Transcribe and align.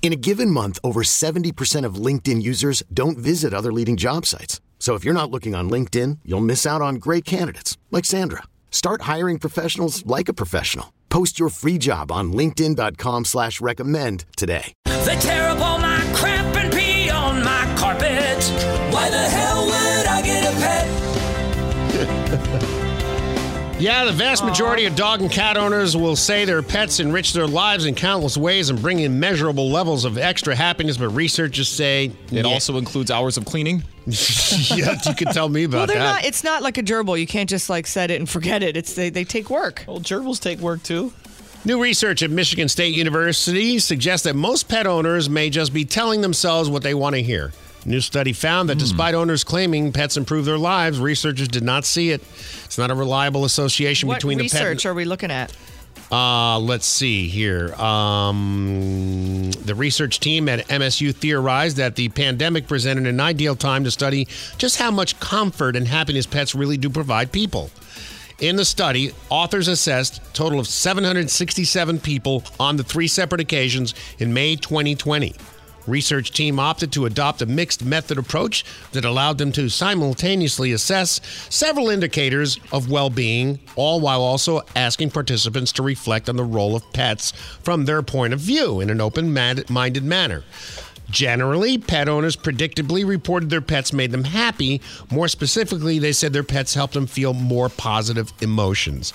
In 0.00 0.12
a 0.12 0.16
given 0.16 0.50
month, 0.50 0.78
over 0.82 1.02
70% 1.02 1.84
of 1.84 1.96
LinkedIn 1.96 2.40
users 2.40 2.82
don't 2.94 3.18
visit 3.18 3.52
other 3.52 3.70
leading 3.72 3.98
job 3.98 4.24
sites. 4.24 4.62
So 4.78 4.94
if 4.94 5.04
you're 5.04 5.12
not 5.12 5.30
looking 5.30 5.54
on 5.54 5.68
LinkedIn, 5.68 6.20
you'll 6.24 6.40
miss 6.40 6.64
out 6.64 6.80
on 6.80 6.94
great 6.94 7.26
candidates 7.26 7.76
like 7.90 8.06
Sandra. 8.06 8.44
Start 8.70 9.02
hiring 9.02 9.38
professionals 9.38 10.06
like 10.06 10.30
a 10.30 10.32
professional. 10.32 10.94
Post 11.10 11.38
your 11.38 11.50
free 11.50 11.76
job 11.78 12.10
on 12.10 12.32
linkedin.com 12.32 13.26
slash 13.26 13.60
recommend 13.60 14.24
today. 14.36 14.72
They 14.84 15.16
tear 15.16 15.48
up 15.48 15.58
all 15.58 15.78
my 15.78 16.00
crap 16.14 16.54
and 16.56 16.72
pee 16.72 17.10
on 17.10 17.42
my 17.42 17.74
carpet. 17.76 18.44
Why 18.92 19.10
the 19.10 19.18
hell 19.18 19.66
would 19.66 20.06
I 20.06 20.22
get 20.22 20.44
a 20.44 20.52
pet? 22.68 22.84
Yeah, 23.78 24.04
the 24.06 24.12
vast 24.12 24.44
majority 24.44 24.86
of 24.86 24.96
dog 24.96 25.20
and 25.20 25.30
cat 25.30 25.56
owners 25.56 25.96
will 25.96 26.16
say 26.16 26.44
their 26.44 26.62
pets 26.64 26.98
enrich 26.98 27.32
their 27.32 27.46
lives 27.46 27.86
in 27.86 27.94
countless 27.94 28.36
ways 28.36 28.70
and 28.70 28.82
bring 28.82 28.98
in 28.98 29.20
measurable 29.20 29.70
levels 29.70 30.04
of 30.04 30.18
extra 30.18 30.56
happiness, 30.56 30.96
but 30.96 31.10
researchers 31.10 31.68
say 31.68 32.06
It 32.06 32.12
yeah, 32.32 32.42
also 32.42 32.76
includes 32.76 33.12
hours 33.12 33.36
of 33.36 33.44
cleaning. 33.44 33.84
yeah, 34.06 34.96
you 35.06 35.14
could 35.14 35.28
tell 35.32 35.48
me 35.48 35.62
about 35.62 35.76
Well, 35.76 35.86
they're 35.86 35.98
that. 35.98 36.14
not. 36.14 36.24
It's 36.24 36.42
not 36.42 36.60
like 36.62 36.76
a 36.76 36.82
gerbil. 36.82 37.20
You 37.20 37.26
can't 37.28 37.48
just 37.48 37.70
like 37.70 37.86
set 37.86 38.10
it 38.10 38.16
and 38.18 38.28
forget 38.28 38.64
it. 38.64 38.76
It's 38.76 38.94
they, 38.94 39.10
they 39.10 39.22
take 39.22 39.48
work. 39.48 39.84
Well, 39.86 40.00
gerbils 40.00 40.40
take 40.40 40.58
work 40.58 40.82
too. 40.82 41.12
New 41.64 41.80
research 41.80 42.22
at 42.24 42.30
Michigan 42.30 42.68
State 42.68 42.96
University 42.96 43.78
suggests 43.78 44.24
that 44.24 44.34
most 44.34 44.68
pet 44.68 44.88
owners 44.88 45.30
may 45.30 45.50
just 45.50 45.72
be 45.72 45.84
telling 45.84 46.20
themselves 46.20 46.68
what 46.68 46.82
they 46.82 46.94
want 46.94 47.14
to 47.14 47.22
hear. 47.22 47.52
New 47.88 48.00
study 48.02 48.32
found 48.34 48.68
that 48.68 48.74
Hmm. 48.74 48.80
despite 48.80 49.14
owners 49.14 49.44
claiming 49.44 49.92
pets 49.92 50.16
improve 50.18 50.44
their 50.44 50.58
lives, 50.58 50.98
researchers 51.00 51.48
did 51.48 51.62
not 51.64 51.84
see 51.86 52.10
it. 52.10 52.22
It's 52.66 52.76
not 52.76 52.90
a 52.90 52.94
reliable 52.94 53.44
association 53.46 54.08
What 54.08 54.16
between 54.16 54.38
research 54.38 54.82
the 54.82 54.82
pet. 54.82 54.90
are 54.90 54.94
we 54.94 55.04
looking 55.06 55.30
at? 55.30 55.52
Uh, 56.12 56.58
let's 56.58 56.86
see 56.86 57.28
here. 57.28 57.74
Um, 57.74 59.50
the 59.64 59.74
research 59.74 60.20
team 60.20 60.48
at 60.48 60.66
MSU 60.68 61.12
theorized 61.14 61.76
that 61.78 61.96
the 61.96 62.08
pandemic 62.10 62.66
presented 62.66 63.06
an 63.06 63.20
ideal 63.20 63.56
time 63.56 63.84
to 63.84 63.90
study 63.90 64.28
just 64.58 64.76
how 64.78 64.90
much 64.90 65.18
comfort 65.20 65.74
and 65.76 65.88
happiness 65.88 66.26
pets 66.26 66.54
really 66.54 66.76
do 66.76 66.88
provide 66.90 67.32
people. 67.32 67.70
In 68.38 68.56
the 68.56 68.64
study, 68.64 69.12
authors 69.30 69.66
assessed 69.66 70.18
a 70.18 70.32
total 70.32 70.60
of 70.60 70.68
767 70.68 71.98
people 72.00 72.44
on 72.60 72.76
the 72.76 72.84
three 72.84 73.08
separate 73.08 73.40
occasions 73.40 73.94
in 74.18 74.32
May 74.32 74.56
2020. 74.56 75.34
Research 75.88 76.30
team 76.32 76.60
opted 76.60 76.92
to 76.92 77.06
adopt 77.06 77.42
a 77.42 77.46
mixed 77.46 77.84
method 77.84 78.18
approach 78.18 78.64
that 78.92 79.04
allowed 79.04 79.38
them 79.38 79.52
to 79.52 79.68
simultaneously 79.68 80.72
assess 80.72 81.20
several 81.48 81.88
indicators 81.88 82.60
of 82.70 82.90
well-being, 82.90 83.58
all 83.74 84.00
while 84.00 84.20
also 84.20 84.60
asking 84.76 85.10
participants 85.10 85.72
to 85.72 85.82
reflect 85.82 86.28
on 86.28 86.36
the 86.36 86.44
role 86.44 86.76
of 86.76 86.92
pets 86.92 87.32
from 87.62 87.84
their 87.86 88.02
point 88.02 88.32
of 88.32 88.40
view 88.40 88.80
in 88.80 88.90
an 88.90 89.00
open-minded 89.00 90.04
manner. 90.04 90.44
Generally, 91.10 91.78
pet 91.78 92.06
owners 92.06 92.36
predictably 92.36 93.06
reported 93.06 93.48
their 93.48 93.62
pets 93.62 93.94
made 93.94 94.10
them 94.10 94.24
happy. 94.24 94.82
More 95.10 95.26
specifically, 95.26 95.98
they 95.98 96.12
said 96.12 96.34
their 96.34 96.42
pets 96.42 96.74
helped 96.74 96.92
them 96.92 97.06
feel 97.06 97.32
more 97.32 97.70
positive 97.70 98.30
emotions. 98.42 99.14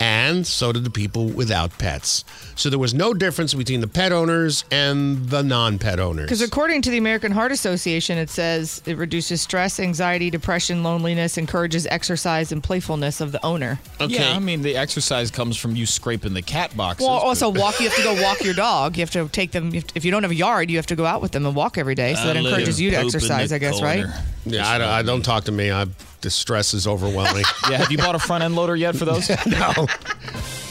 And 0.00 0.46
so 0.46 0.72
did 0.72 0.82
the 0.84 0.90
people 0.90 1.26
without 1.26 1.76
pets. 1.76 2.24
So 2.56 2.70
there 2.70 2.78
was 2.78 2.94
no 2.94 3.12
difference 3.12 3.52
between 3.52 3.80
the 3.82 3.86
pet 3.86 4.12
owners 4.12 4.64
and 4.70 5.28
the 5.28 5.42
non 5.42 5.78
pet 5.78 6.00
owners. 6.00 6.24
Because 6.24 6.40
according 6.40 6.80
to 6.82 6.90
the 6.90 6.96
American 6.96 7.32
Heart 7.32 7.52
Association, 7.52 8.16
it 8.16 8.30
says 8.30 8.82
it 8.86 8.96
reduces 8.96 9.42
stress, 9.42 9.78
anxiety, 9.78 10.30
depression, 10.30 10.82
loneliness, 10.82 11.36
encourages 11.36 11.86
exercise 11.88 12.50
and 12.50 12.62
playfulness 12.62 13.20
of 13.20 13.30
the 13.32 13.44
owner. 13.44 13.78
Okay. 14.00 14.14
Yeah, 14.14 14.34
I 14.34 14.38
mean 14.38 14.62
the 14.62 14.74
exercise 14.76 15.30
comes 15.30 15.58
from 15.58 15.76
you 15.76 15.84
scraping 15.84 16.32
the 16.32 16.42
cat 16.42 16.74
boxes. 16.74 17.06
Well, 17.06 17.18
but- 17.20 17.26
also 17.26 17.50
walk. 17.50 17.78
You 17.78 17.88
have 17.90 17.96
to 17.98 18.02
go 18.02 18.22
walk 18.22 18.42
your 18.42 18.54
dog. 18.54 18.96
You 18.96 19.02
have 19.02 19.10
to 19.10 19.28
take 19.28 19.52
them. 19.52 19.74
If 19.74 19.84
if 19.94 20.04
you 20.06 20.10
don't 20.10 20.22
have 20.22 20.32
a 20.32 20.34
yard, 20.34 20.70
you 20.70 20.76
have 20.78 20.86
to 20.86 20.96
go 20.96 21.04
out 21.04 21.20
with 21.20 21.32
them 21.32 21.44
and 21.44 21.54
walk 21.54 21.76
every 21.76 21.94
day. 21.94 22.14
So 22.14 22.24
that 22.24 22.36
I 22.38 22.40
let 22.40 22.46
encourages 22.52 22.80
you 22.80 22.90
to 22.92 22.96
exercise, 22.96 23.52
I 23.52 23.58
guess, 23.58 23.82
right? 23.82 24.06
yeah, 24.46 24.66
I, 24.66 24.78
don't- 24.78 24.88
I 24.88 25.02
don't 25.02 25.22
talk 25.22 25.44
to 25.44 25.52
me. 25.52 25.70
I, 25.70 25.86
the 26.20 26.30
stress 26.30 26.74
is 26.74 26.86
overwhelming. 26.86 27.44
Yeah, 27.70 27.78
have 27.78 27.92
you 27.92 27.98
bought 27.98 28.14
a 28.14 28.18
front 28.18 28.42
end 28.42 28.56
loader 28.56 28.74
yet 28.74 28.96
for 28.96 29.04
those? 29.04 29.28
no. 29.46 29.86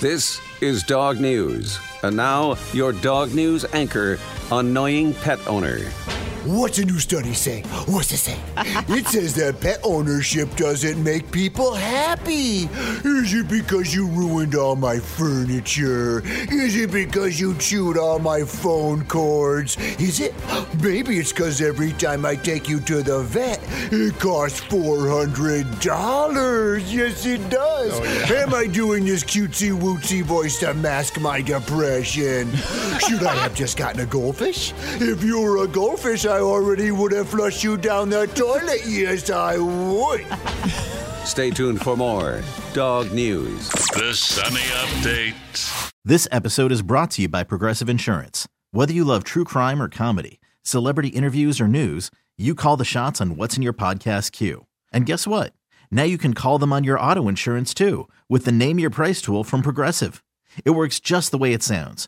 This 0.01 0.41
is 0.61 0.83
Dog 0.83 1.19
News. 1.19 1.79
And 2.03 2.15
now, 2.17 2.57
your 2.73 2.91
dog 2.91 3.33
news 3.33 3.63
anchor, 3.73 4.17
Annoying 4.51 5.13
Pet 5.13 5.39
Owner. 5.47 5.79
What's 6.45 6.79
a 6.79 6.85
new 6.85 6.99
study 6.99 7.33
say? 7.33 7.63
What's 7.87 8.13
it 8.13 8.17
say? 8.17 8.37
it 8.87 9.05
says 9.07 9.35
that 9.35 9.59
pet 9.59 9.79
ownership 9.83 10.55
doesn't 10.55 11.03
make 11.03 11.29
people 11.31 11.73
happy. 11.73 12.69
Is 13.03 13.33
it 13.33 13.49
because 13.49 13.93
you 13.93 14.07
ruined 14.07 14.55
all 14.55 14.77
my 14.77 14.99
furniture? 14.99 16.21
Is 16.49 16.77
it 16.77 16.91
because 16.91 17.41
you 17.41 17.55
chewed 17.55 17.97
all 17.97 18.19
my 18.19 18.43
phone 18.43 19.03
cords? 19.05 19.75
Is 19.99 20.21
it? 20.21 20.33
Maybe 20.81 21.19
it's 21.19 21.33
because 21.33 21.61
every 21.61 21.91
time 21.93 22.25
I 22.25 22.35
take 22.35 22.69
you 22.69 22.79
to 22.81 23.03
the 23.03 23.21
vet, 23.23 23.59
it 23.91 24.17
costs 24.17 24.61
$400. 24.61 26.83
Yes, 26.89 27.25
it 27.25 27.49
does. 27.49 27.91
Oh, 27.93 28.35
Am 28.35 28.53
I 28.53 28.65
doing 28.65 29.03
this 29.03 29.25
cutesy 29.25 29.77
wootsy 29.77 30.23
voice 30.23 30.57
to 30.59 30.73
mask 30.73 31.19
my 31.19 31.41
depression? 31.41 32.49
Should 33.07 33.23
I 33.23 33.35
have 33.35 33.53
just 33.55 33.75
gotten 33.77 33.99
a 33.99 34.05
goldfish? 34.05 34.73
If 35.01 35.21
you 35.21 35.41
were 35.41 35.65
a 35.65 35.67
goldfish, 35.67 36.25
I 36.29 36.41
already 36.41 36.91
would 36.91 37.11
have 37.13 37.29
flushed 37.29 37.63
you 37.63 37.75
down 37.75 38.09
the 38.09 38.27
toilet. 38.27 38.81
Yes, 38.85 39.31
I 39.31 39.57
would. 39.57 40.27
Stay 41.25 41.49
tuned 41.49 41.81
for 41.81 41.97
more 41.97 42.43
Dog 42.73 43.11
News. 43.11 43.69
The 43.69 44.13
Sunny 44.13 44.61
Update. 44.83 45.91
This 46.05 46.27
episode 46.31 46.71
is 46.71 46.83
brought 46.83 47.09
to 47.11 47.23
you 47.23 47.29
by 47.29 47.43
Progressive 47.43 47.89
Insurance. 47.89 48.47
Whether 48.69 48.93
you 48.93 49.03
love 49.03 49.23
true 49.23 49.43
crime 49.43 49.81
or 49.81 49.89
comedy, 49.89 50.39
celebrity 50.61 51.09
interviews 51.09 51.59
or 51.59 51.67
news, 51.67 52.11
you 52.37 52.53
call 52.53 52.77
the 52.77 52.85
shots 52.85 53.19
on 53.19 53.35
what's 53.35 53.57
in 53.57 53.63
your 53.63 53.73
podcast 53.73 54.31
queue. 54.31 54.67
And 54.93 55.07
guess 55.07 55.25
what? 55.25 55.53
Now 55.89 56.03
you 56.03 56.19
can 56.19 56.35
call 56.35 56.59
them 56.59 56.71
on 56.71 56.83
your 56.83 56.99
auto 56.99 57.27
insurance 57.27 57.73
too 57.73 58.07
with 58.29 58.45
the 58.45 58.51
Name 58.51 58.77
Your 58.77 58.91
Price 58.91 59.19
tool 59.19 59.43
from 59.43 59.63
Progressive. 59.63 60.23
It 60.63 60.71
works 60.71 60.99
just 60.99 61.31
the 61.31 61.39
way 61.39 61.53
it 61.53 61.63
sounds. 61.63 62.07